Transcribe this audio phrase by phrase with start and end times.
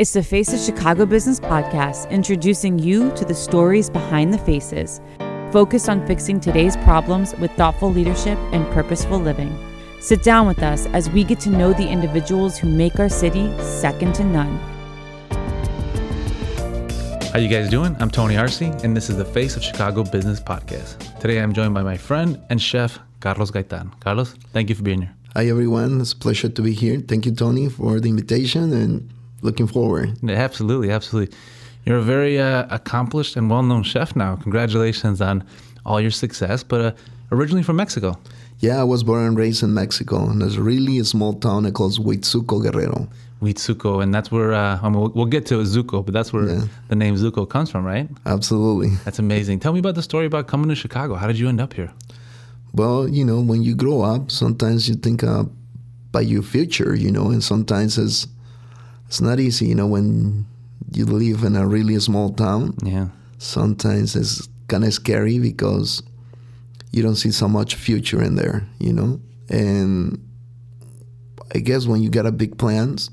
[0.00, 4.98] It's the Face of Chicago Business podcast, introducing you to the stories behind the faces,
[5.52, 9.54] focused on fixing today's problems with thoughtful leadership and purposeful living.
[10.00, 13.52] Sit down with us as we get to know the individuals who make our city
[13.60, 14.56] second to none.
[17.34, 17.94] How you guys doing?
[18.00, 21.20] I'm Tony Arce, and this is the Face of Chicago Business podcast.
[21.20, 24.00] Today I'm joined by my friend and chef, Carlos Gaytan.
[24.00, 25.14] Carlos, thank you for being here.
[25.36, 26.00] Hi, everyone.
[26.00, 27.00] It's a pleasure to be here.
[27.00, 29.12] Thank you, Tony, for the invitation and
[29.42, 30.16] looking forward.
[30.28, 31.36] Absolutely, absolutely.
[31.84, 34.36] You're a very uh, accomplished and well known chef now.
[34.36, 35.44] Congratulations on
[35.86, 36.92] all your success, but uh,
[37.32, 38.18] originally from Mexico.
[38.58, 41.72] Yeah, I was born and raised in Mexico, and there's really a small town that
[41.72, 43.08] calls Huitzuco Guerrero.
[43.40, 46.46] Huitzuco, and that's where uh, I mean, we'll, we'll, get to Tzuco, but that's where
[46.46, 46.64] yeah.
[46.88, 48.06] the name Tzuco comes from, right?
[48.26, 48.90] Absolutely.
[49.06, 49.60] That's amazing.
[49.60, 51.14] Tell me about the story about coming to Chicago.
[51.14, 51.90] How did you end up here?
[52.74, 57.30] Well, you know, when you grow up, sometimes you think about your future, you know,
[57.30, 58.26] and sometimes it's
[59.10, 60.46] it's not easy, you know, when
[60.92, 62.76] you live in a really small town.
[62.84, 63.08] Yeah.
[63.38, 66.00] Sometimes it's kind of scary because
[66.92, 69.20] you don't see so much future in there, you know.
[69.48, 70.24] And
[71.52, 73.10] I guess when you got a big plans,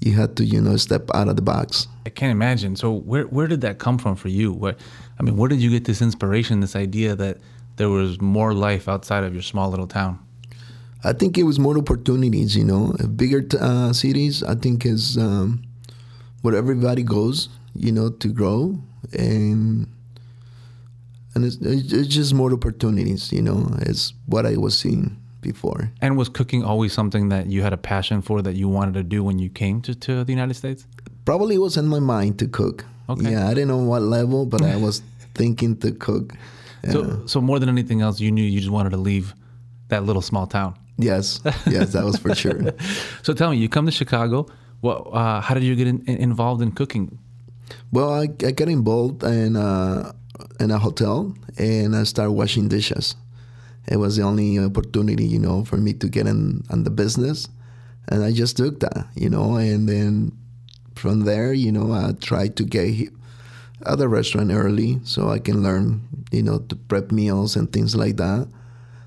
[0.00, 1.86] you had to, you know, step out of the box.
[2.06, 2.74] I can't imagine.
[2.74, 4.54] So where where did that come from for you?
[4.54, 4.74] Where,
[5.20, 7.40] I mean, where did you get this inspiration, this idea that
[7.76, 10.18] there was more life outside of your small little town?
[11.06, 12.92] I think it was more opportunities, you know.
[13.14, 15.62] Bigger uh, cities, I think, is um,
[16.42, 18.78] where everybody goes, you know, to grow,
[19.12, 19.86] and
[21.34, 23.68] and it's, it's just more opportunities, you know.
[23.82, 25.92] It's what I was seeing before.
[26.02, 29.04] And was cooking always something that you had a passion for that you wanted to
[29.04, 30.88] do when you came to, to the United States?
[31.24, 32.84] Probably it was in my mind to cook.
[33.08, 33.30] Okay.
[33.30, 35.02] Yeah, I didn't know what level, but I was
[35.34, 36.32] thinking to cook.
[36.90, 39.34] So, so more than anything else, you knew you just wanted to leave
[39.88, 40.76] that little small town.
[40.98, 42.72] Yes, yes, that was for sure.
[43.22, 44.46] so tell me, you come to Chicago.
[44.80, 45.02] What?
[45.12, 47.18] Uh, how did you get in, involved in cooking?
[47.92, 50.12] Well, I, I got involved in uh,
[50.60, 53.14] in a hotel and I started washing dishes.
[53.88, 57.48] It was the only opportunity, you know, for me to get in on the business,
[58.08, 60.32] and I just took that, you know, and then
[60.96, 63.10] from there, you know, I tried to get
[63.84, 68.16] other restaurant early so I can learn, you know, to prep meals and things like
[68.16, 68.48] that.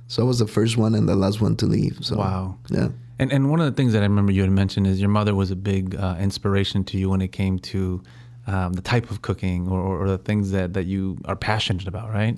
[0.09, 1.99] So I was the first one and the last one to leave.
[2.01, 2.89] So wow, yeah.
[3.19, 5.35] And and one of the things that I remember you had mentioned is your mother
[5.35, 8.01] was a big uh, inspiration to you when it came to
[8.47, 12.09] um, the type of cooking or, or, the things that, that you are passionate about,
[12.09, 12.35] right?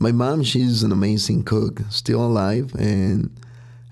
[0.00, 3.30] My mom, she's an amazing cook, still alive, and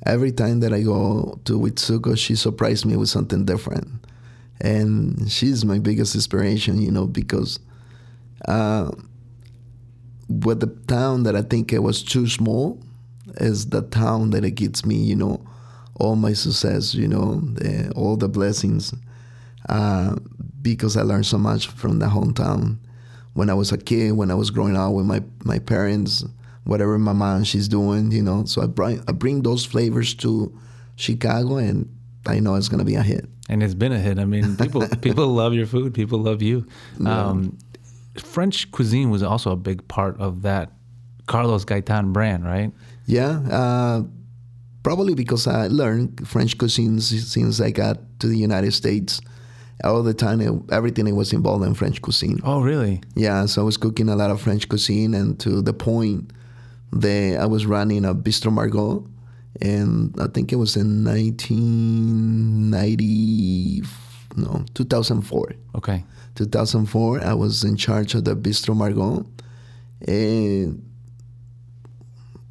[0.04, 3.86] every time that I go to Huitzuco, she surprised me with something different.
[4.60, 7.60] And she's my biggest inspiration, you know, because
[8.48, 8.90] uh,
[10.28, 12.82] with the town that I think it was too small,
[13.36, 15.44] is the town that it gives me, you know,
[15.96, 18.94] all my success, you know, the, all the blessings,
[19.68, 20.16] uh,
[20.62, 22.78] because I learned so much from the hometown.
[23.34, 26.24] When I was a kid, when I was growing up with my, my parents,
[26.64, 30.56] whatever my mom she's doing, you know, so I bring I bring those flavors to
[30.96, 31.88] Chicago, and
[32.26, 33.26] I know it's gonna be a hit.
[33.48, 34.18] And it's been a hit.
[34.18, 35.94] I mean, people people love your food.
[35.94, 36.66] People love you.
[36.98, 37.28] Yeah.
[37.28, 37.58] Um,
[38.18, 40.72] French cuisine was also a big part of that
[41.26, 42.72] Carlos Gaytan brand, right?
[43.10, 44.04] Yeah, uh,
[44.84, 49.20] probably because I learned French cuisine since I got to the United States.
[49.82, 52.38] All the time, it, everything was involved in French cuisine.
[52.44, 53.02] Oh, really?
[53.16, 56.32] Yeah, so I was cooking a lot of French cuisine, and to the point
[56.92, 59.04] that I was running a Bistrot Margot,
[59.60, 63.82] and I think it was in 1990,
[64.36, 65.52] no, 2004.
[65.74, 66.04] Okay.
[66.36, 69.26] 2004, I was in charge of the Bistrot Margot,
[70.06, 70.89] and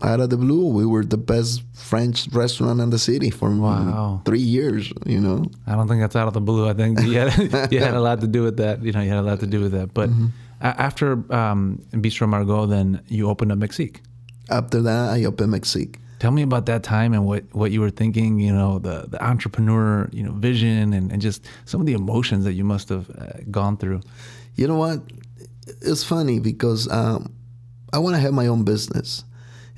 [0.02, 4.22] out of the blue, we were the best French restaurant in the city for wow.
[4.26, 4.92] three years.
[5.06, 6.70] You know, I don't think that's out of the blue.
[6.70, 8.82] I think you had you had a lot to do with that.
[8.84, 9.94] You know, you had a lot to do with that.
[9.94, 10.28] But mm-hmm.
[10.62, 14.02] after um, Bistrot Margot, then you opened up Mexique.
[14.50, 15.98] After that, I opened Mexique.
[16.20, 18.40] Tell me about that time and what, what you were thinking.
[18.40, 22.46] You know, the the entrepreneur, you know, vision and, and just some of the emotions
[22.46, 24.02] that you must have uh, gone through.
[24.56, 25.02] You know what?
[25.82, 27.34] It's funny because um,
[27.94, 29.24] I want to have my own business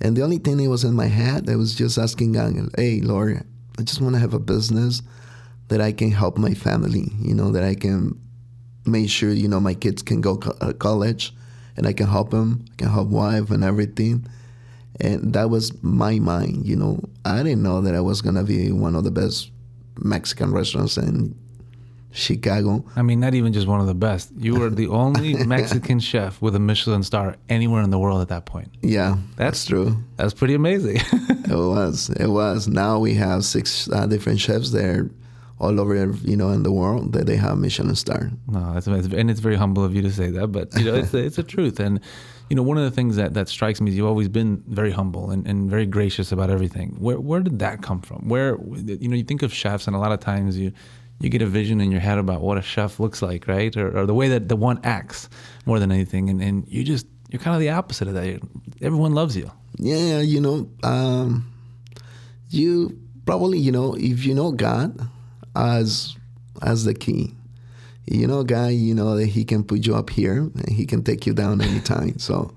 [0.02, 3.02] and the only thing that was in my head, I was just asking God, hey,
[3.02, 3.44] Lord,
[3.78, 5.02] I just want to have a business
[5.68, 8.20] that I can help my family, you know, that I can
[8.86, 11.34] make sure, you know, my kids can go to uh, college
[11.78, 14.26] and I can help them, I can help wife and everything.
[15.00, 17.00] And that was my mind, you know.
[17.24, 19.52] I didn't know that I was going to be one of the best
[19.98, 21.36] Mexican restaurants in
[22.12, 22.84] Chicago.
[22.96, 24.32] I mean, not even just one of the best.
[24.38, 28.28] You were the only Mexican chef with a Michelin star anywhere in the world at
[28.30, 28.70] that point.
[28.82, 29.98] Yeah, that's, that's true.
[30.18, 30.98] That's pretty amazing.
[31.50, 32.10] it was.
[32.10, 32.68] It was.
[32.68, 35.10] Now we have six uh, different chefs there,
[35.60, 38.32] all over, you know, in the world that they have Michelin star.
[38.48, 39.14] No, that's amazing.
[39.14, 41.44] and it's very humble of you to say that, but you know, it's it's the
[41.44, 41.80] truth.
[41.80, 42.02] And
[42.50, 44.92] you know, one of the things that, that strikes me is you've always been very
[44.92, 46.98] humble and, and very gracious about everything.
[47.00, 48.28] Where where did that come from?
[48.28, 50.74] Where you know, you think of chefs, and a lot of times you
[51.22, 54.00] you get a vision in your head about what a chef looks like, right, or,
[54.00, 55.30] or the way that the one acts
[55.66, 58.42] more than anything, and and you just you're kind of the opposite of that.
[58.82, 59.52] Everyone loves you.
[59.78, 61.52] Yeah, you know, um,
[62.50, 65.08] you probably you know if you know God
[65.56, 66.16] as
[66.62, 67.36] as the key.
[68.08, 71.04] You know, guy, you know that he can put you up here and he can
[71.04, 72.18] take you down anytime.
[72.20, 72.52] so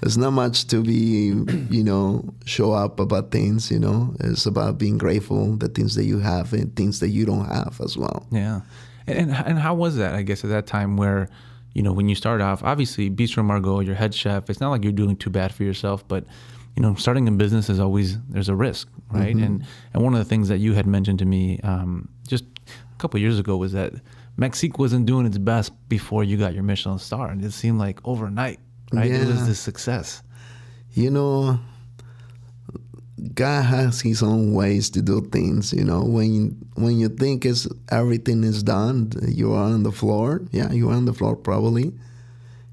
[0.00, 1.32] there's not much to be,
[1.70, 3.70] you know, show up about things.
[3.70, 7.24] You know, it's about being grateful the things that you have and things that you
[7.24, 8.26] don't have as well.
[8.30, 8.62] Yeah,
[9.06, 10.14] and and, and how was that?
[10.14, 11.28] I guess at that time where
[11.74, 14.82] you know, when you start off, obviously Bistrot Margot, your head chef, it's not like
[14.82, 16.24] you're doing too bad for yourself, but
[16.76, 19.34] you know, starting a business is always there's a risk, right?
[19.34, 19.44] Mm-hmm.
[19.44, 22.98] And and one of the things that you had mentioned to me um, just a
[22.98, 23.92] couple years ago was that
[24.36, 28.00] Mexique wasn't doing its best before you got your Michelin star, and it seemed like
[28.04, 28.60] overnight,
[28.92, 29.10] right?
[29.10, 29.22] Yeah.
[29.22, 30.22] It was this success.
[30.94, 31.58] You know,
[33.34, 35.72] God has His own ways to do things.
[35.72, 39.92] You know, when you, when you think is everything is done, you are on the
[39.92, 40.42] floor.
[40.50, 41.92] Yeah, you are on the floor probably,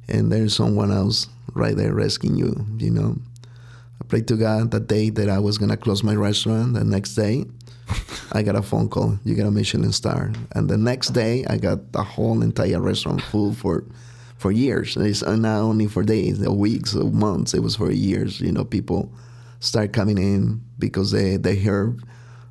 [0.08, 2.66] and there's someone else right there rescuing you.
[2.78, 3.18] You know,
[4.02, 6.74] I prayed to God that day that I was gonna close my restaurant.
[6.74, 7.46] The next day,
[8.32, 9.20] I got a phone call.
[9.24, 13.22] You got a Michelin star, and the next day I got the whole entire restaurant
[13.22, 13.86] full for
[14.40, 14.96] for years.
[14.98, 17.54] It's not only for days, or weeks, or months.
[17.54, 18.40] It was for years.
[18.40, 19.12] You know, people
[19.60, 22.02] start coming in because they they heard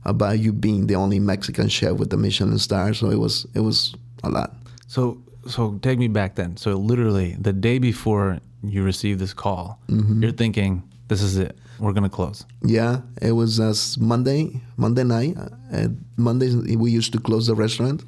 [0.04, 2.94] about you being the only Mexican chef with the Michelin star.
[2.94, 4.54] So it was it was a lot.
[4.86, 6.56] So so take me back then.
[6.56, 10.22] So literally the day before you received this call, mm-hmm.
[10.22, 11.56] you're thinking, "This is it.
[11.78, 15.38] We're gonna close." Yeah, it was uh, Monday Monday night.
[15.72, 15.88] Uh,
[16.18, 18.04] Mondays we used to close the restaurant,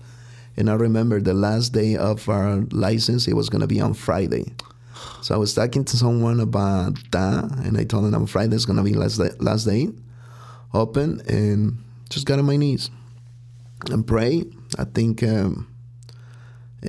[0.56, 3.28] and I remember the last day of our license.
[3.28, 4.52] It was gonna be on Friday.
[5.22, 8.66] So I was talking to someone about that, and I told them on Friday is
[8.66, 9.88] gonna be last day, last day,
[10.74, 12.90] open, and just got on my knees
[13.90, 14.44] and pray.
[14.78, 15.68] I think um,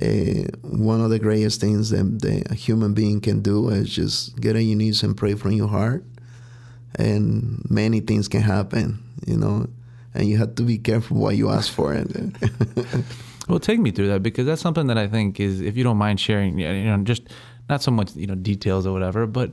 [0.00, 4.56] uh, one of the greatest things that a human being can do is just get
[4.56, 6.04] on your knees and pray from your heart,
[6.96, 9.66] and many things can happen, you know,
[10.14, 11.92] and you have to be careful what you ask for.
[13.48, 15.96] Well, take me through that because that's something that I think is, if you don't
[15.96, 17.22] mind sharing, you know, just
[17.68, 19.52] not so much you know details or whatever, but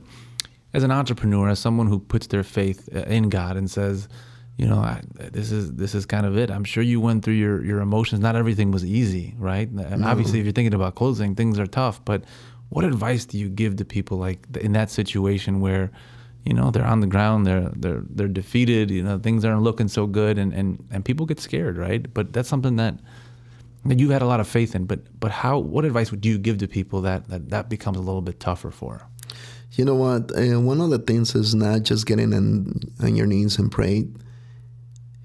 [0.72, 4.08] as an entrepreneur, as someone who puts their faith uh, in God and says,
[4.56, 6.50] you know, I, this is this is kind of it.
[6.50, 8.20] I'm sure you went through your your emotions.
[8.20, 9.68] Not everything was easy, right?
[9.68, 10.06] And no.
[10.06, 12.04] obviously, if you're thinking about closing, things are tough.
[12.04, 12.24] But
[12.68, 15.90] what advice do you give to people like in that situation where,
[16.44, 18.90] you know, they're on the ground, they're they're they're defeated.
[18.90, 22.12] You know, things aren't looking so good, and and and people get scared, right?
[22.12, 23.00] But that's something that
[23.84, 24.84] that you've had a lot of faith in.
[24.86, 25.58] But but how?
[25.58, 28.70] What advice would you give to people that that, that becomes a little bit tougher
[28.70, 29.06] for?
[29.72, 30.32] You know what?
[30.34, 34.08] One of the things is not just getting on, on your knees and pray.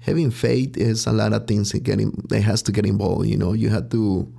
[0.00, 3.26] Having faith is a lot of things that getting that has to get involved.
[3.26, 4.32] You know, you have to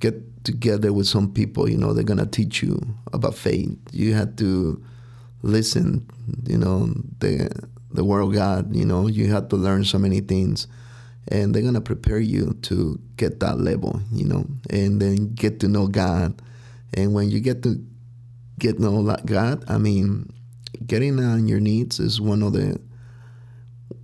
[0.00, 1.68] get together with some people.
[1.68, 2.80] You know, they're gonna teach you
[3.12, 3.76] about faith.
[3.92, 4.82] You have to
[5.42, 6.08] listen.
[6.48, 7.50] You know, the
[7.92, 8.74] the word of God.
[8.74, 10.66] You know, you have to learn so many things
[11.30, 15.68] and they're gonna prepare you to get that level, you know, and then get to
[15.68, 16.40] know God.
[16.94, 17.84] And when you get to
[18.58, 20.32] get know God, I mean,
[20.86, 22.80] getting on your knees is one of the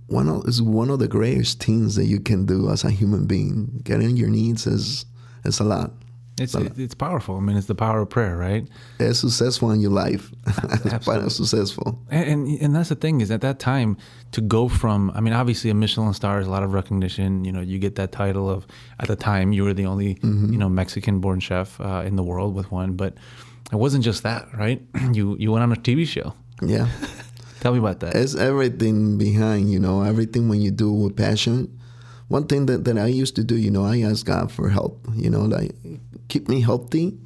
[0.07, 3.25] one of is one of the greatest things that you can do as a human
[3.25, 3.81] being.
[3.83, 5.05] Getting on your knees is
[5.43, 5.91] is a lot.
[6.37, 7.37] It's it's powerful.
[7.37, 8.67] I mean, it's the power of prayer, right?
[8.99, 10.33] It's successful in your life.
[11.03, 11.97] quite successful.
[12.09, 13.95] And, and, and that's the thing is at that time
[14.33, 15.11] to go from.
[15.15, 17.45] I mean, obviously a Michelin star is a lot of recognition.
[17.45, 18.67] You know, you get that title of
[18.99, 20.51] at the time you were the only mm-hmm.
[20.51, 22.93] you know Mexican-born chef uh, in the world with one.
[22.93, 23.13] But
[23.71, 24.81] it wasn't just that, right?
[25.13, 26.33] You you went on a TV show.
[26.61, 26.89] Yeah.
[27.61, 28.13] Tell me about that.
[28.15, 29.71] It's everything behind.
[29.71, 31.79] You know, everything when you do with passion
[32.27, 35.07] one thing that, that I used to do, you know, I ask God for help,
[35.13, 35.75] you know, like
[36.27, 37.17] keep me healthy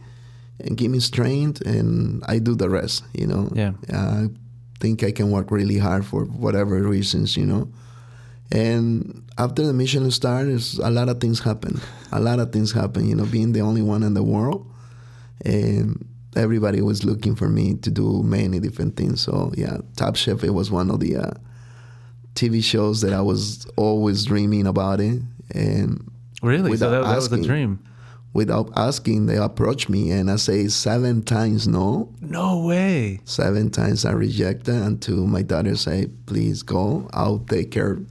[0.59, 3.03] and give me strength, and I do the rest.
[3.13, 3.49] You know.
[3.53, 3.73] Yeah.
[3.93, 4.27] I
[4.79, 7.37] think I can work really hard for whatever reasons.
[7.37, 7.71] You know.
[8.51, 11.79] And after the Michelin star, a lot of things happen.
[12.11, 13.07] A lot of things happen.
[13.07, 14.69] You know, being the only one in the world,
[15.45, 19.21] and everybody was looking for me to do many different things.
[19.21, 21.31] So yeah, Top Chef it was one of the uh,
[22.35, 25.21] TV shows that I was always dreaming about it.
[25.53, 27.79] And really, so that, that was a dream
[28.33, 32.13] without asking, they approach me and I say seven times no.
[32.21, 33.19] No way.
[33.25, 37.09] Seven times I reject it until my daughter say, please go.
[37.13, 38.05] I'll take care of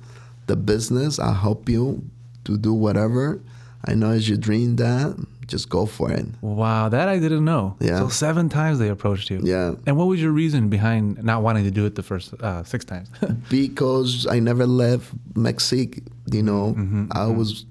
[0.47, 1.19] the business.
[1.19, 2.03] I'll help you
[2.45, 3.41] to do whatever.
[3.85, 6.27] I know as you dream that, just go for it.
[6.43, 7.77] Wow, that I didn't know.
[7.81, 8.01] Yeah.
[8.01, 9.41] So seven times they approached you.
[9.43, 9.75] Yeah.
[9.87, 12.85] And what was your reason behind not wanting to do it the first uh, six
[12.85, 13.09] times?
[13.51, 16.03] because I never left Mexico.
[16.31, 17.68] You know, I was It's your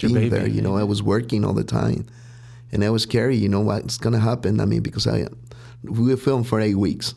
[0.00, 0.28] being baby.
[0.28, 0.46] there.
[0.46, 2.06] You know, I was working all the time,
[2.72, 3.36] and it was scary.
[3.36, 4.60] You know what's gonna happen?
[4.60, 5.26] I mean, because I
[5.82, 7.14] we filmed for eight weeks,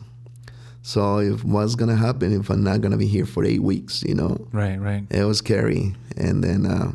[0.82, 4.02] so if what's gonna happen if I'm not gonna be here for eight weeks?
[4.02, 5.04] You know, right, right.
[5.10, 5.94] it was scary.
[6.16, 6.92] And then uh,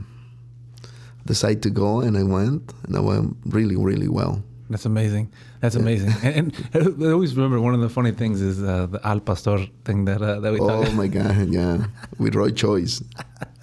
[1.26, 4.44] decided to go, and I went, and I went really, really well.
[4.70, 5.32] That's amazing.
[5.62, 6.14] That's amazing.
[6.24, 9.66] And, and I always remember one of the funny things is uh, the Al Pastor
[9.86, 11.86] thing that uh, that we Oh my God, yeah,
[12.18, 13.04] with Roy Choi's.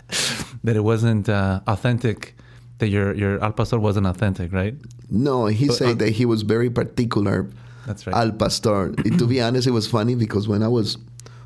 [0.64, 2.34] that it wasn't uh, authentic.
[2.78, 4.74] That your your Al Pastor wasn't authentic, right?
[5.08, 7.48] No, he But, said uh, that he was very particular
[7.86, 8.16] That's right.
[8.16, 8.90] Al Pastor.
[9.20, 10.98] to be honest, it was funny because when I was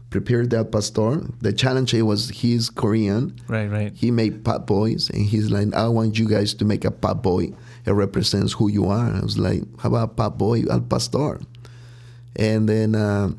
[0.09, 3.37] prepared Al Pastor, the challenge was he's Korean.
[3.47, 3.93] right, right.
[3.95, 7.15] He made po' boys, and he's like, I want you guys to make a po'
[7.15, 7.53] boy.
[7.85, 9.13] It represents who you are.
[9.13, 11.41] I was like, how about po' boy Al Pastor?
[12.37, 13.31] And then uh,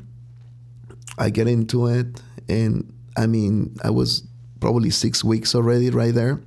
[1.18, 4.22] I get into it, and I mean, I was
[4.60, 6.40] probably six weeks already right there.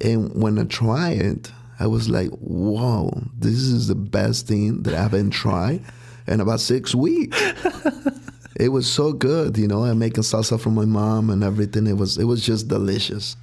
[0.00, 4.94] And when I tried it, I was like, whoa, this is the best thing that
[4.94, 5.84] I haven't tried
[6.26, 7.40] in about six weeks.
[8.56, 9.84] it was so good, you know.
[9.84, 11.86] I make a salsa for my mom and everything.
[11.86, 13.36] It was it was just delicious.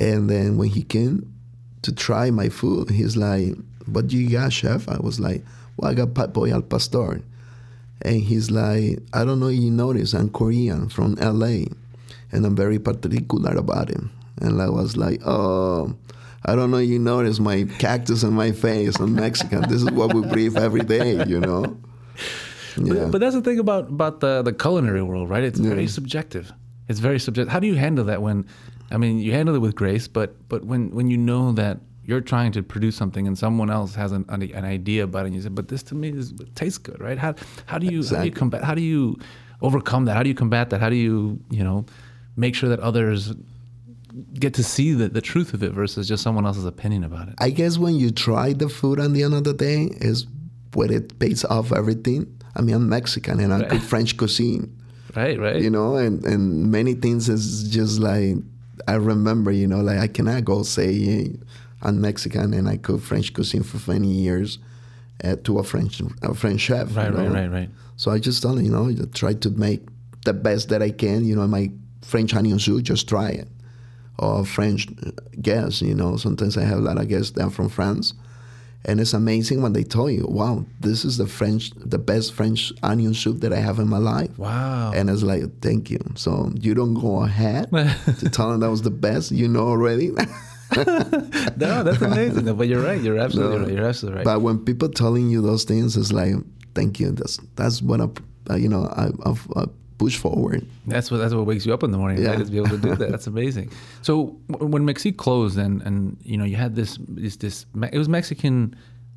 [0.00, 1.32] And then when he came
[1.82, 3.54] to try my food, he's like,
[3.86, 5.44] "What do you got, chef?" I was like,
[5.76, 7.22] "Well, I got po' boy al pastor."
[8.02, 11.64] And he's like, "I don't know if you notice, I'm Korean from LA,
[12.34, 14.10] and I'm very particular about him."
[14.42, 15.94] And I was like, "Oh."
[16.46, 16.76] I don't know.
[16.76, 19.00] if You notice my cactus on my face.
[19.00, 19.62] I'm Mexican.
[19.62, 21.24] This is what we breathe every day.
[21.24, 21.62] You know.
[22.76, 25.42] But, but that's the thing about about the the culinary world, right?
[25.42, 26.52] It's very subjective.
[26.88, 27.52] It's very subjective.
[27.52, 28.46] How do you handle that when?
[28.90, 32.20] I mean, you handle it with grace, but but when when you know that you're
[32.20, 35.36] trying to produce something and someone else has an an, an idea about it, and
[35.36, 37.16] you say, "But this to me is, tastes good," right?
[37.16, 37.34] How
[37.66, 38.64] how do you how do you combat?
[38.64, 39.18] How do you
[39.62, 40.16] overcome that?
[40.16, 40.80] How do you combat that?
[40.80, 41.86] How do you you know
[42.36, 43.32] make sure that others
[44.34, 47.34] get to see the, the truth of it versus just someone else's opinion about it?
[47.38, 50.26] I guess when you try the food at the end of the day is
[50.74, 52.26] when it pays off everything.
[52.56, 54.76] I mean, I'm Mexican and I cook French cuisine,
[55.16, 55.60] Right, right.
[55.60, 58.36] you know, and, and many things is just like,
[58.86, 61.36] I remember, you know, like I cannot go say "Hey,
[61.82, 64.58] I'm Mexican and I cook French cuisine for 20 years
[65.22, 66.96] uh, to a French a French chef.
[66.96, 67.34] right, right, know?
[67.34, 67.70] right, right.
[67.96, 69.82] So I just tell you know, try to make
[70.24, 71.24] the best that I can.
[71.24, 71.70] You know, my
[72.04, 73.48] French onion soup, just try it.
[74.18, 74.86] Or French
[75.42, 78.14] guests, you know, sometimes I have a lot of guests that are from France.
[78.86, 82.70] And it's amazing when they tell you, wow, this is the French, the best French
[82.82, 84.38] onion soup that I have in my life.
[84.38, 84.92] Wow.
[84.94, 85.98] And it's like, thank you.
[86.16, 87.70] So you don't go ahead
[88.18, 90.10] to tell them that was the best, you know already.
[90.76, 92.54] no, that's amazing.
[92.56, 93.00] But you're right.
[93.00, 93.64] You're absolutely No.
[93.64, 93.72] right.
[93.74, 94.24] You're absolutely right.
[94.24, 96.34] But when people telling you those things, it's like,
[96.74, 97.10] thank you.
[97.12, 98.08] That's that's what I,
[98.50, 99.64] uh, you know, I, I've, I
[100.04, 100.60] push forward.
[100.86, 102.30] That's what that's what wakes you up in the morning, Yeah.
[102.30, 102.40] right?
[102.40, 103.10] Is be able to do that.
[103.14, 103.68] That's amazing.
[104.08, 104.12] So
[104.50, 105.96] w- when Mexique closed, and and
[106.30, 106.90] you know you had this
[107.24, 108.74] this this it was Mexican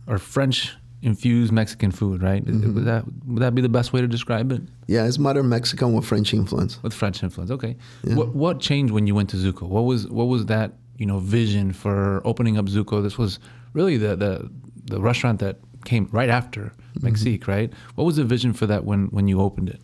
[0.10, 0.58] or French
[1.02, 2.44] infused Mexican food, right?
[2.44, 2.74] Mm-hmm.
[2.76, 4.62] Would that would that be the best way to describe it?
[4.88, 6.82] Yeah, it's modern Mexican with French influence.
[6.84, 7.74] With French influence, okay.
[8.20, 9.64] What what changed when you went to Tzuco?
[9.76, 10.70] What was what was that
[11.02, 12.96] you know vision for opening up Tzuco?
[13.08, 13.40] This was
[13.74, 14.32] really the the
[14.94, 17.70] the restaurant that came right after Mexique, right?
[17.96, 19.82] What was the vision for that when when you opened it?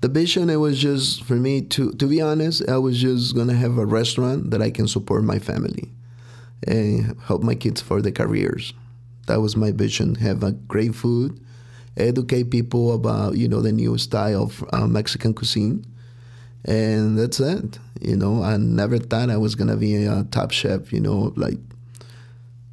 [0.00, 3.54] The vision it was just for me to to be honest, I was just gonna
[3.54, 5.90] have a restaurant that I can support my family
[6.66, 8.74] and help my kids for their careers.
[9.26, 10.16] That was my vision.
[10.16, 11.40] Have a great food,
[11.96, 15.84] educate people about you know the new style of uh, Mexican cuisine,
[16.64, 17.78] and that's it.
[18.00, 20.92] You know, I never thought I was gonna be a top chef.
[20.92, 21.58] You know, like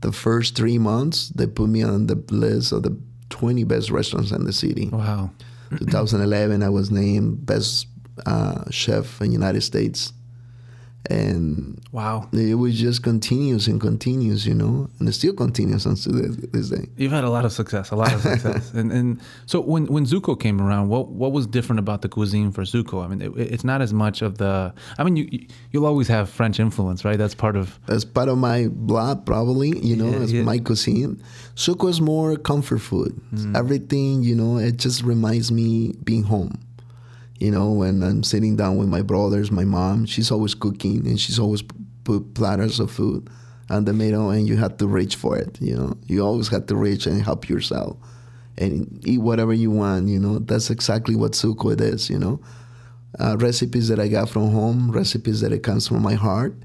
[0.01, 2.95] the first three months they put me on the list of the
[3.29, 4.89] 20 best restaurants in the city.
[4.89, 5.31] Wow.
[5.79, 7.87] 2011, I was named best
[8.25, 10.13] uh, chef in United States,
[11.09, 12.29] and Wow.
[12.33, 16.69] it was just continues and continues, you know, and it still continues until this, this
[16.69, 16.87] day.
[16.97, 20.05] You've had a lot of success, a lot of success, and and so when when
[20.05, 23.03] Tzuco came around, what what was different about the cuisine for Tzuco?
[23.03, 24.73] I mean, it, it's not as much of the.
[24.97, 27.17] I mean, you you'll always have French influence, right?
[27.17, 27.77] That's part of.
[27.85, 30.43] that's part of my blood, probably, you know, Yeah, as yeah.
[30.43, 31.21] my cuisine.
[31.55, 33.19] Tzuco is more comfort food.
[33.33, 33.55] Mm.
[33.57, 36.59] Everything, you know, it just reminds me being home.
[37.43, 41.19] You know, when I'm sitting down with my brothers, my mom, she's always cooking and
[41.19, 41.63] she's always
[42.05, 43.29] put platters of food
[43.69, 45.97] on the middle and you have to reach for it, you know.
[46.07, 47.97] You always have to reach and help yourself
[48.57, 50.39] and eat whatever you want, you know.
[50.39, 52.39] That's exactly what Tzuco is, you know.
[53.19, 56.55] Uh, recipes that I got from home, recipes that it comes from my heart,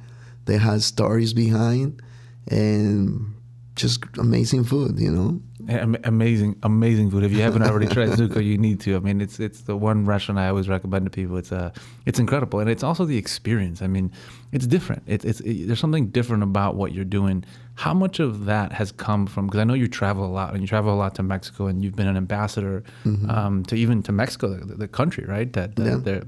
[0.47, 2.03] They has stories behind,
[2.49, 3.35] and
[3.77, 4.99] just amazing food.
[4.99, 5.41] You know.
[5.69, 7.25] Am- Amazing, amazing food.
[7.25, 8.97] If you haven't already tried Tzuco, you need to.
[8.97, 11.37] I mean, it's it's the one restaurant I always recommend to people.
[11.37, 11.71] It's uh,
[12.07, 13.83] it's incredible, and it's also the experience.
[13.83, 14.11] I mean,
[14.53, 15.03] it's different.
[15.07, 17.45] It's it's it, there's something different about what you're doing.
[17.75, 19.47] How much of that has come from?
[19.47, 21.85] Because I know you travel a lot, and you travel a lot to Mexico, and
[21.85, 22.83] you've been an ambassador
[23.29, 25.53] um, to even to Mexico, the, the country, right?
[25.53, 25.97] That, that Yeah.
[25.97, 26.23] they're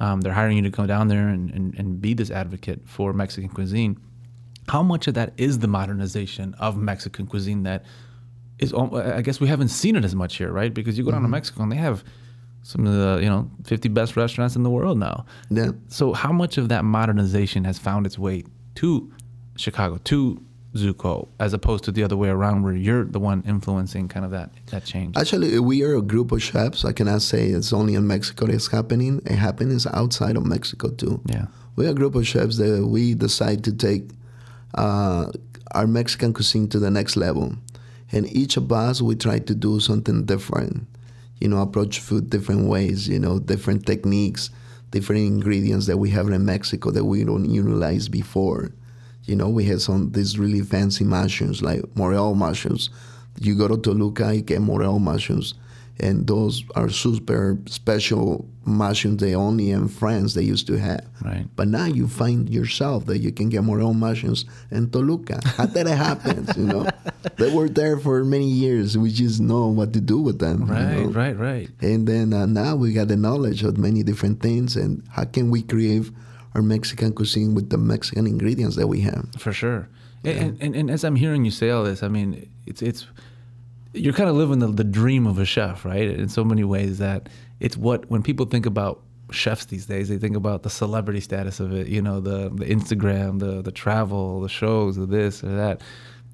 [0.00, 3.12] um, they're hiring you to go down there and, and, and be this advocate for
[3.12, 3.98] Mexican cuisine.
[4.68, 7.84] How much of that is the modernization of Mexican cuisine that
[8.58, 10.72] is I guess we haven't seen it as much here, right?
[10.72, 12.02] Because you go down to Mexico and they have
[12.62, 15.24] some of the you know 50 best restaurants in the world now.
[15.50, 15.70] Yeah.
[15.88, 18.44] So how much of that modernization has found its way
[18.76, 19.12] to
[19.56, 20.42] Chicago, to
[20.74, 24.30] Tzuco, as opposed to the other way around, where you're the one influencing kind of
[24.32, 25.16] that that change?
[25.16, 26.84] Actually, we are a group of chefs.
[26.84, 29.22] I cannot say it's only in Mexico that it's happening.
[29.24, 31.20] It happens outside of Mexico too.
[31.26, 31.46] yeah,
[31.76, 34.10] We're a group of chefs that we decide to take
[34.74, 35.30] uh,
[35.72, 37.54] our Mexican cuisine to the next level.
[38.10, 40.86] And each of us, we try to do something different.
[41.40, 44.50] You know, approach food different ways, you know, different techniques,
[44.90, 48.72] different ingredients that we have in Mexico that we don't utilize before.
[49.24, 52.90] You know, we have some these really fancy mushrooms like morel mushrooms.
[53.38, 55.54] You go to Toluca, you get morel mushrooms,
[56.00, 61.04] and those are super special mushrooms they only in France they used to have.
[61.24, 61.46] Right.
[61.56, 65.40] But now you find yourself that you can get morel mushrooms in Toluca.
[65.44, 66.46] How did it happen?
[66.56, 66.88] you know,
[67.36, 68.96] they were there for many years.
[68.96, 70.66] We just know what to do with them.
[70.66, 71.08] you right, know?
[71.08, 71.68] right, right.
[71.80, 75.50] And then uh, now we got the knowledge of many different things, and how can
[75.50, 76.10] we create
[76.54, 79.28] our Mexican cuisine with the Mexican ingredients that we have?
[79.38, 79.88] For sure.
[80.24, 83.06] And, and, and as I'm hearing you say all this, I mean, it's it's
[83.98, 86.08] you're kind of living the, the dream of a chef, right?
[86.08, 87.28] In so many ways that
[87.60, 91.60] it's what when people think about chefs these days, they think about the celebrity status
[91.60, 95.54] of it, you know, the the Instagram, the the travel, the shows, the this or
[95.54, 95.82] that.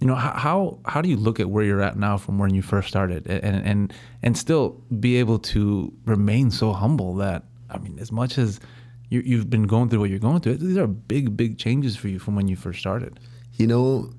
[0.01, 2.63] You know, how how, do you look at where you're at now from when you
[2.63, 7.99] first started, and and and still be able to remain so humble that I mean,
[7.99, 8.61] as much as
[9.09, 12.09] you, you've been going through what you're going through, these are big big changes for
[12.09, 13.21] you from when you first started.
[13.53, 14.11] You know,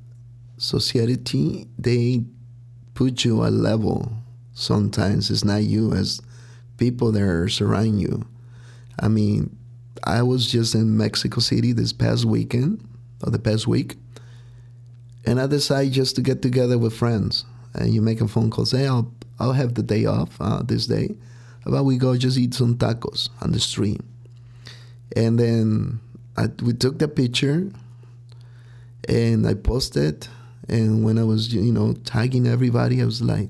[0.57, 2.23] society they
[2.95, 4.11] put you a level.
[4.53, 6.21] Sometimes it's not you as
[6.77, 8.25] people that are surrounding you.
[8.99, 9.55] I mean,
[10.03, 12.87] I was just in Mexico City this past weekend
[13.23, 13.97] or the past week,
[15.25, 17.45] and I decided just to get together with friends.
[17.73, 20.87] And you make a phone call, say, "I'll I'll have the day off uh, this
[20.87, 21.15] day.
[21.63, 23.99] How about we go just eat some tacos on the street?"
[25.15, 25.99] And then
[26.37, 27.71] I, we took the picture
[29.09, 30.27] and I posted.
[30.67, 33.49] And when I was, you know, tagging everybody, I was like,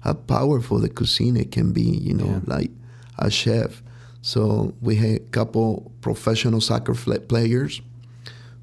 [0.00, 2.40] how powerful the cuisine can be, you know, Yeah.
[2.46, 2.70] like
[3.18, 3.82] a chef.
[4.22, 7.80] So we had a couple professional soccer players.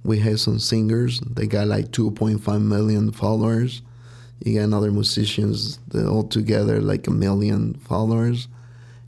[0.03, 1.19] We had some singers.
[1.19, 3.81] They got like 2.5 million followers.
[4.43, 8.47] You got other musicians that all together like a million followers.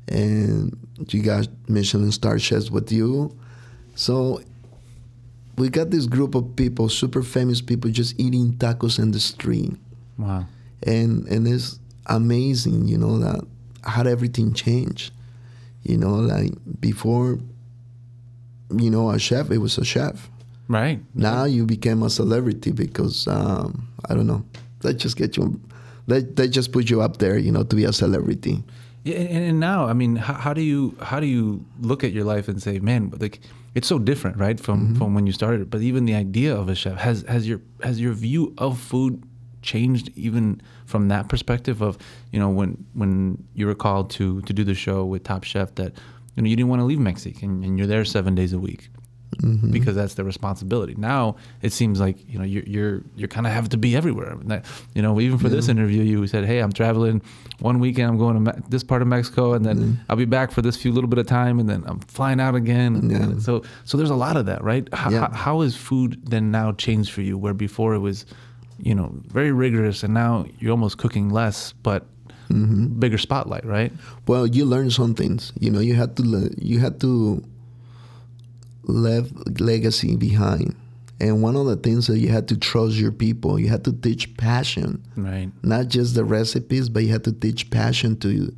[0.08, 0.78] And
[1.10, 3.36] you got Michelin star chefs with you.
[3.96, 4.42] So
[5.58, 9.74] we got this group of people, super famous people, just eating tacos in the street,
[10.18, 10.46] Wow.
[10.84, 13.46] and and it's amazing, you know that
[13.84, 15.12] how everything changed.
[15.84, 17.40] You know, like before,
[18.74, 20.30] you know, a chef, it was a chef.
[20.70, 21.00] Right.
[21.14, 24.46] Now you became a celebrity because um, I don't know.
[24.82, 25.60] They just get you.
[26.08, 28.64] They they just put you up there, you know, to be a celebrity.
[29.04, 32.14] Yeah, and, and now, I mean, how, how do you how do you look at
[32.14, 33.42] your life and say, man, like
[33.76, 34.96] it's so different, right, from mm-hmm.
[34.96, 35.70] from when you started?
[35.70, 39.24] But even the idea of a chef has has your has your view of food
[39.62, 41.98] changed even from that perspective of
[42.32, 45.74] you know when when you were called to to do the show with Top Chef
[45.76, 45.94] that
[46.36, 48.60] you know you didn't want to leave Mexico and, and you're there seven days a
[48.60, 48.90] week
[49.42, 49.72] Mm-hmm.
[49.72, 50.96] because that's the responsibility.
[50.96, 54.36] Now it seems like you know you're you're you kind of have to be everywhere.
[54.94, 57.22] You know, even for this interview, you said, "Hey, I'm traveling
[57.60, 58.10] one weekend.
[58.10, 60.02] I'm going to Me- this part of Mexico, and then mm-hmm.
[60.10, 62.56] I'll be back for this few little bit of time, and then I'm flying out
[62.56, 63.40] again." And- Yeah.
[63.40, 64.88] so so there's a lot of that, right?
[64.94, 65.34] How, Yeah.
[65.34, 67.38] how, has food then now changed for you?
[67.38, 68.26] Where before it was,
[68.78, 72.06] you know, very rigorous, and now you're almost cooking less, but
[72.50, 73.00] mm-hmm.
[73.00, 73.92] bigger spotlight, right?
[74.28, 75.54] Well, you learn some things.
[75.60, 77.44] You know, you had to le- you had to
[78.84, 80.76] leave legacy behind.
[81.20, 83.58] And one of the things that you had to trust your people.
[83.60, 85.50] You had to teach passion, Right.
[85.64, 88.54] not just the recipes, but you had to teach passion to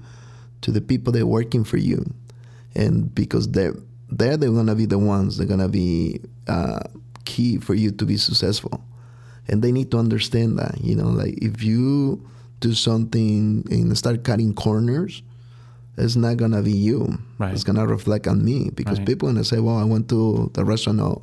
[0.62, 2.04] to the people that are working for you,
[2.74, 3.76] and because they're
[4.10, 6.80] they're they're gonna be the ones that are gonna be uh,
[7.26, 8.84] key for you to be successful,
[9.48, 10.80] and they need to understand that.
[10.82, 12.26] You know, like if you
[12.62, 15.22] do something and start cutting corners,
[15.98, 17.18] it's not gonna be you.
[17.38, 17.54] Right.
[17.54, 19.08] It's gonna reflect on me because Right.
[19.08, 21.22] people gonna say, "Well, I went to the restaurant of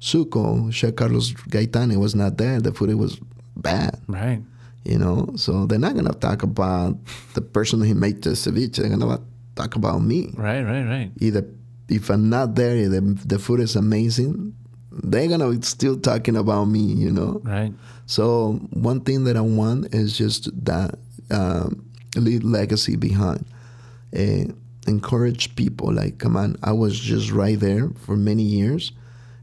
[0.00, 2.60] Tzuco, Chef Carlos Gaitani was not there.
[2.60, 3.18] The food was
[3.56, 3.98] bad.
[4.06, 4.42] Right.
[4.84, 6.96] You know, so they're not gonna talk about
[7.34, 8.76] the person who made the ceviche.
[8.76, 9.20] They're gonna
[9.56, 10.32] talk about me.
[10.36, 11.10] Right, right, right.
[11.18, 11.44] Either
[11.88, 14.52] if I'm not there, the the food is amazing.
[14.92, 16.80] They're gonna be still talking about me.
[16.80, 17.40] You know.
[17.44, 17.72] Right.
[18.06, 20.98] So one thing that I want is just that
[21.30, 21.84] um,
[22.16, 23.44] lead legacy behind.
[24.14, 24.52] Uh,
[24.86, 28.92] encourage people like, come on, I was just right there for many years.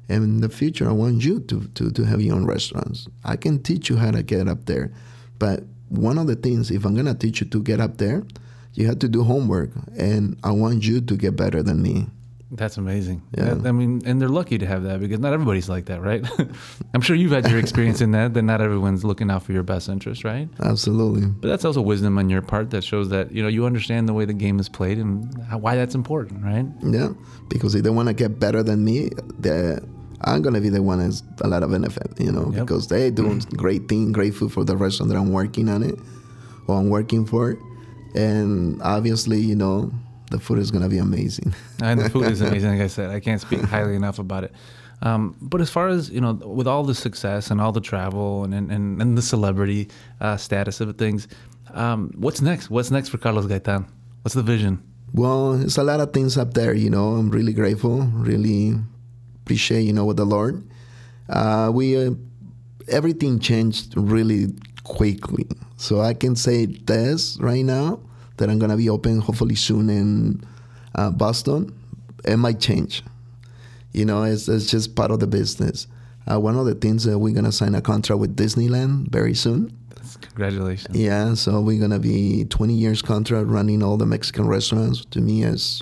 [0.09, 3.07] And in the future, I want you to, to, to have your own restaurants.
[3.23, 4.91] I can teach you how to get up there.
[5.39, 8.23] But one of the things, if I'm going to teach you to get up there,
[8.73, 9.71] you have to do homework.
[9.97, 12.07] And I want you to get better than me.
[12.55, 13.23] That's amazing.
[13.35, 13.55] Yeah.
[13.65, 16.23] I mean, and they're lucky to have that because not everybody's like that, right?
[16.93, 19.63] I'm sure you've had your experience in that, that not everyone's looking out for your
[19.63, 20.47] best interest, right?
[20.61, 21.25] Absolutely.
[21.25, 24.13] But that's also wisdom on your part that shows that, you know, you understand the
[24.13, 26.65] way the game is played and why that's important, right?
[26.83, 27.09] Yeah.
[27.49, 29.81] Because if they want to get better than me, they're
[30.25, 32.65] I'm gonna be the one that's a lot of benefit, you know, Yep.
[32.65, 33.57] because they doing mm.
[33.57, 35.99] great thing, great food for the restaurant that I'm working on it
[36.67, 37.57] or I'm working for,
[38.15, 39.91] and obviously, you know,
[40.33, 41.53] the food is gonna be amazing.
[41.81, 42.71] and the food is amazing.
[42.71, 44.51] Like I said, I can't speak highly enough about it.
[45.03, 48.43] Um, but as far as you know, with all the success and all the travel
[48.43, 51.27] and and, and the celebrity uh, status of things,
[51.73, 52.69] um, what's next?
[52.69, 53.85] What's next for Carlos Gaytan?
[54.23, 54.81] What's the vision?
[55.13, 57.09] Well, it's a lot of things up there, you know.
[57.15, 58.73] I'm really grateful, really
[59.43, 60.67] appreciate, you know, with the Lord.
[61.29, 62.11] Uh, we uh,
[62.87, 64.47] everything changed really
[64.83, 65.45] quickly,
[65.77, 67.99] so I can say this right now
[68.37, 70.43] that I'm gonna be open hopefully soon in
[70.95, 71.73] uh, Boston.
[72.25, 73.03] It might change,
[73.93, 74.23] you know.
[74.23, 75.87] It's, it's just part of the business.
[76.31, 79.77] Uh, one of the things that we're gonna sign a contract with Disneyland very soon.
[80.21, 80.95] Congratulations.
[80.97, 85.05] Yeah, so we're gonna be 20 years contract running all the Mexican restaurants.
[85.11, 85.81] To me, is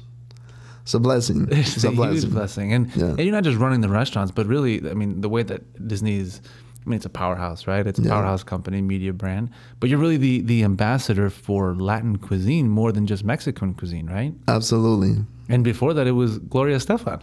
[0.84, 1.48] it's a blessing.
[1.52, 2.30] It's, It's a, a huge blessing.
[2.32, 3.06] blessing, and Yeah.
[3.10, 6.18] and you're not just running the restaurants, but really, I mean, the way that Disney
[6.18, 6.42] is.
[6.86, 7.86] I mean, it's a powerhouse, right?
[7.86, 8.10] It's a Yeah.
[8.10, 9.50] powerhouse company, media brand.
[9.80, 14.34] But you're really the the ambassador for Latin cuisine more than just Mexican cuisine, right?
[14.48, 15.18] Absolutely.
[15.50, 17.22] And before that, it was Gloria Estefan.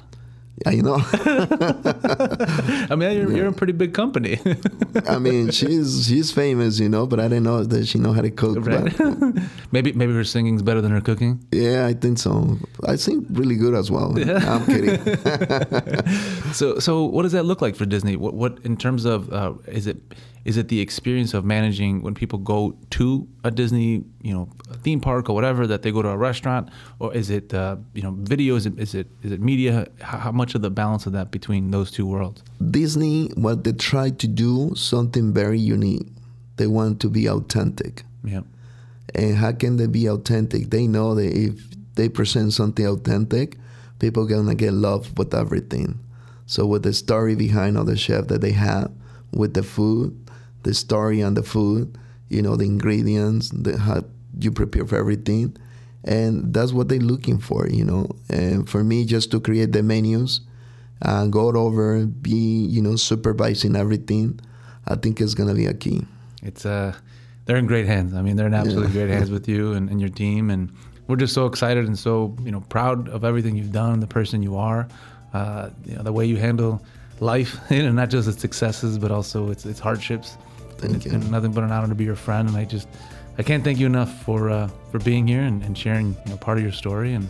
[0.67, 0.97] Yeah, you know.
[2.91, 4.41] I mean, you're, you're a pretty big company,
[5.07, 8.23] I mean, she's she's famous, you know, but I didn't know that she know how
[8.23, 8.67] to cook.
[8.67, 8.93] right?
[8.97, 9.43] But
[9.73, 11.45] maybe maybe her singing's better than her cooking.
[11.53, 12.59] yeah, I think so.
[12.87, 14.19] I sing really good as well.
[14.19, 14.39] Yeah.
[14.53, 14.99] I'm kidding.
[16.53, 18.17] So so what does that look like for Disney?
[18.17, 19.99] What what in terms of uh, is it
[20.45, 24.77] is it the experience of managing when people go to a Disney you know a
[24.77, 28.03] theme park or whatever that they go to a restaurant or is it uh, you
[28.03, 29.87] know video is it is it is it media?
[30.01, 32.43] How, how much of the balance of that between those two worlds?
[32.71, 36.07] Disney, what they try to do, something very unique.
[36.57, 38.03] They want to be authentic.
[38.25, 38.43] Yeah.
[39.15, 40.71] And how can they be authentic?
[40.71, 41.63] They know that if
[41.95, 43.57] they present something authentic,
[43.99, 45.99] people are gonna get love with everything.
[46.47, 48.91] So with the story behind all the chef that they have,
[49.33, 50.28] with the food,
[50.69, 51.97] the story on the food,
[52.29, 54.05] you know, the ingredients, the how
[54.39, 55.57] you prepare for everything.
[56.05, 58.11] And that's what they're looking for, you know.
[58.29, 60.43] And for me, just to create the menus,
[61.01, 64.41] uh, go over, be, you know, supervising everything,
[64.87, 66.03] I think is gonna be a key.
[66.43, 66.93] it's uh
[67.47, 68.13] they're in great hands.
[68.13, 70.71] I mean, they're in absolutely great hands with you and, and your team, and
[71.07, 74.43] we're just so excited and so you know proud of everything you've done, the person
[74.43, 74.87] you are,
[75.33, 76.83] uh, you know, the way you handle
[77.21, 80.37] life, you know, not just its successes but also its its hardships.
[80.79, 81.13] Thank it's you.
[81.13, 82.89] been nothing but an honor to be your friend, and I just
[83.39, 86.37] I can't thank you enough for uh, for being here and, and sharing you know
[86.37, 87.29] part of your story and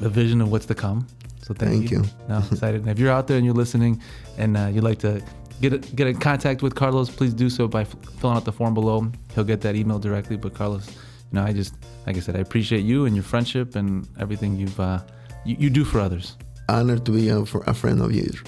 [0.00, 1.06] the vision of what's to come.
[1.42, 2.02] So thank, Thank you.
[2.28, 2.80] No, I'm excited.
[2.80, 4.02] And if you're out there and you're listening
[4.36, 5.22] and uh, you'd like to
[5.60, 8.52] get a, get in contact with Carlos, please do so by f- filling out the
[8.52, 9.10] form below.
[9.34, 10.36] He'll get that email directly.
[10.36, 10.94] But Carlos, you
[11.32, 11.74] know, I just
[12.06, 15.00] like I said, I appreciate you and your friendship and everything you've uh,
[15.44, 16.36] you, you do for others.
[16.68, 18.42] Honored to be a, a friend of yours.